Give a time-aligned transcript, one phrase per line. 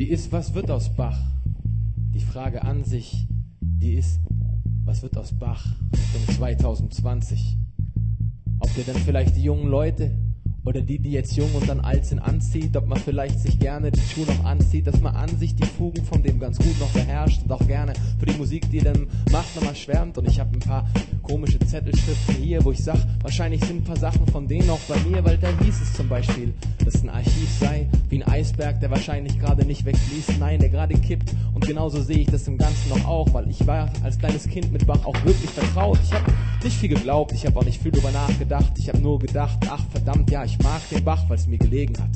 [0.00, 1.20] Die ist, was wird aus Bach?
[2.14, 3.28] Die Frage an sich,
[3.60, 4.18] die ist,
[4.82, 7.58] was wird aus Bach Richtung 2020?
[8.60, 10.16] Ob der denn vielleicht die jungen Leute
[10.64, 13.90] oder die, die jetzt jung und dann alt sind, anzieht, ob man vielleicht sich gerne
[13.90, 16.90] die Schuhe noch anzieht, dass man an sich die Fugen von dem ganz gut noch
[16.90, 20.18] beherrscht und auch gerne für die Musik, die dann macht, nochmal schwärmt.
[20.18, 20.88] Und ich habe ein paar
[21.22, 24.98] komische Zettelschriften hier, wo ich sag, wahrscheinlich sind ein paar Sachen von denen auch bei
[25.08, 26.52] mir, weil da hieß es zum Beispiel,
[26.84, 30.94] dass ein Archiv sei wie ein Eisberg, der wahrscheinlich gerade nicht wegfließt, nein, der gerade
[30.94, 31.34] kippt.
[31.54, 34.72] Und genauso sehe ich das im Ganzen noch auch, weil ich war als kleines Kind
[34.72, 35.98] mit Bach auch wirklich vertraut.
[36.02, 36.32] Ich habe
[36.64, 39.82] nicht viel geglaubt, ich habe auch nicht viel darüber nachgedacht, ich habe nur gedacht, ach
[39.90, 42.10] verdammt, ja, ich mag den Bach, weil es mir gelegen hat.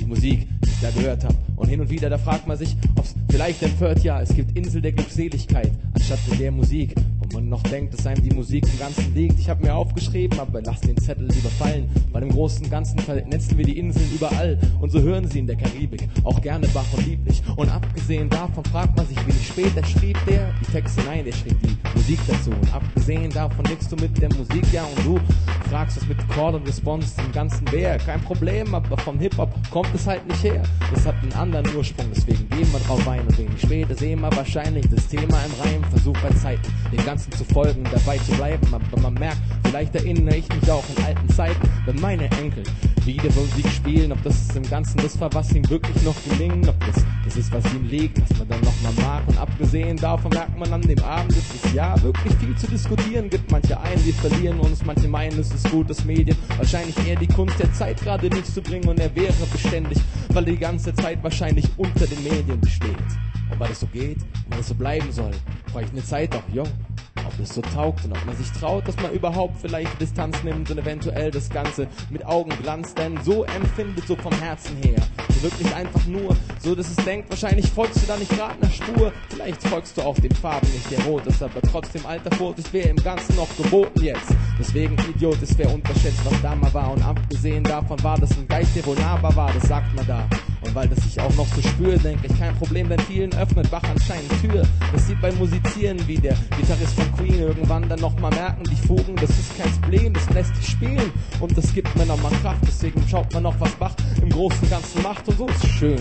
[0.00, 1.36] Die Musik, die ich da gehört habe.
[1.56, 4.56] Und hin und wieder, da fragt man sich, ob es vielleicht empört, ja, es gibt
[4.56, 6.94] Insel der Glückseligkeit, anstatt der Musik,
[7.30, 9.38] wo man noch denkt, dass einem die Musik im Ganzen liegt.
[9.38, 12.98] Ich habe mir aufgeschrieben, aber lass den Zettel lieber fallen, weil im Großen und Ganzen
[12.98, 14.58] vernetzen wir die Inseln überall.
[14.80, 17.42] Und so hören sie in der Karibik auch gerne Bach und lieblich.
[17.56, 21.56] Und abgesehen davon fragt man sich, wie später schrieb der die Texte, nein, der schrieb
[21.62, 22.50] die Musik dazu.
[22.50, 25.20] Und abgesehen davon nickst du mit der Musik, ja, und du
[25.68, 27.98] fragst, was mit Chord und Response im Ganzen wäre.
[27.98, 30.62] Kein Problem, aber vom Hip-Hop kommt es halt nicht her.
[30.94, 33.20] Das hat einen anderen Ursprung, deswegen gehen wir drauf ein.
[33.20, 35.84] Und wenig später sehen wir wahrscheinlich das Thema im Reim.
[35.90, 38.66] Versuch bei Zeiten dem Ganzen zu folgen, dabei zu bleiben.
[38.72, 42.62] Aber man merkt, vielleicht erinnere ich mich auch in alten Zeiten, wenn meine Enkel
[43.04, 46.78] wieder Musik spielen, ob das im Ganzen das war, was ihm wirklich noch gelingt, ob
[46.86, 49.28] das das ist, was ihm liegt, was man dann nochmal mag.
[49.28, 53.50] Und abgesehen davon merkt man an dem Abend, es ja wirklich viel zu diskutieren gibt.
[53.50, 57.26] Manche einen, die verlieren uns, manche meinen, es ist gut, dass Medien wahrscheinlich eher die
[57.26, 59.98] Kunst der Zeit gerade nicht zu bringen und er wäre beständig,
[60.30, 62.96] weil die ganze Zeit wahrscheinlich unter den Medien besteht.
[63.50, 65.32] Und weil es so geht und weil es so bleiben soll,
[65.72, 66.68] brauche ich eine Zeit auch jung
[67.26, 70.70] ob es so taugt und ob man sich traut, dass man überhaupt vielleicht Distanz nimmt
[70.70, 74.96] und eventuell das Ganze mit Augenglanz denn so empfindet, so vom Herzen her.
[75.34, 78.70] So wirklich einfach nur, so dass es denkt, wahrscheinlich folgst du da nicht gerade einer
[78.70, 82.72] Spur, vielleicht folgst du auch den Farben nicht, der rot ist, aber trotzdem alter Vorsicht
[82.72, 84.32] wäre im Ganzen noch geboten jetzt.
[84.58, 88.48] Deswegen Idiot ist wer unterschätzt, was da mal war und abgesehen davon war das ein
[88.48, 90.26] Geist, der wohl nahbar war, das sagt man da.
[90.62, 93.70] Und weil das ich auch noch so spüre, denke ich, kein Problem, denn vielen öffnet
[93.70, 94.62] Bach anscheinend Tür.
[94.92, 99.14] Das sieht beim Musizieren wie der Gitarrist von Queen irgendwann dann nochmal merken, die Fugen,
[99.16, 101.12] das ist kein Problem, das lässt sich spielen.
[101.40, 104.70] Und das gibt mir nochmal Kraft, deswegen schaut man noch, was Bach im Großen und
[104.70, 106.00] Ganzen macht und so ist schön.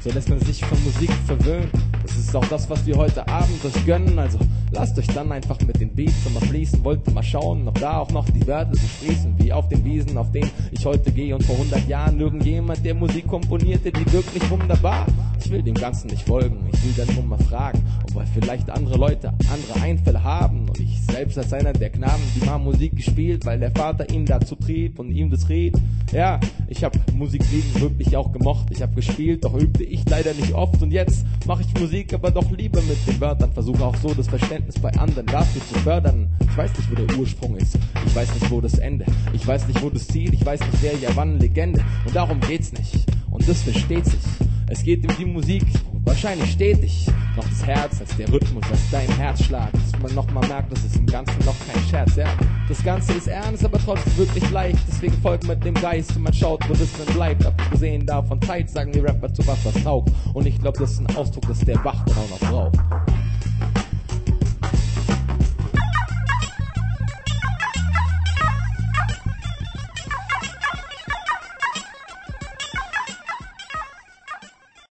[0.00, 1.70] So lässt man sich von Musik verwöhnen.
[2.16, 4.18] Das ist auch das, was wir heute Abend euch gönnen.
[4.18, 4.38] Also
[4.72, 6.82] lasst euch dann einfach mit den Beats nochmal fließen.
[6.84, 10.18] Wollte mal schauen, ob da auch noch die Wörter so sprießen, wie auf den Wiesen,
[10.18, 11.34] auf denen ich heute gehe.
[11.34, 15.06] Und vor 100 Jahren irgendjemand, der Musik komponierte, die wirklich wunderbar.
[15.42, 17.82] Ich will dem Ganzen nicht folgen, ich will dann nur mal fragen.
[18.06, 20.68] Und weil vielleicht andere Leute andere Einfälle haben.
[20.68, 24.26] Und ich selbst als einer der Knaben, die mal Musik gespielt, weil der Vater ihn
[24.26, 25.76] dazu trieb und ihm das riet.
[26.12, 28.68] Ja, ich hab Musik wegen wirklich auch gemocht.
[28.70, 30.80] Ich hab gespielt, doch übte ich leider nicht oft.
[30.82, 33.52] Und jetzt mache ich Musik, aber doch lieber mit den Wörtern.
[33.52, 36.28] Versuche auch so das Verständnis bei anderen dafür zu fördern.
[36.40, 37.78] Ich weiß nicht, wo der Ursprung ist.
[38.06, 39.06] Ich weiß nicht, wo das Ende.
[39.32, 40.32] Ich weiß nicht, wo das Ziel.
[40.34, 41.82] Ich weiß nicht, wer ja wann Legende.
[42.06, 43.06] Und darum geht's nicht.
[43.30, 44.49] Und das versteht sich.
[44.72, 45.64] Es geht um die Musik,
[46.04, 47.08] wahrscheinlich stetig.
[47.36, 49.72] Noch das Herz als der Rhythmus, als dein Herzschlag.
[49.72, 52.26] Dass man nochmal merkt, das ist im Ganzen noch kein Scherz, ja.
[52.68, 54.78] Das Ganze ist ernst, aber trotzdem wirklich leicht.
[54.86, 57.44] Deswegen folgt mit dem Geist und man schaut, wo das dann bleibt.
[57.44, 60.12] Abgesehen davon Zeit, sagen die Rapper zu was das taugt.
[60.34, 62.78] Und ich glaube, das ist ein Ausdruck, dass der auch noch braucht.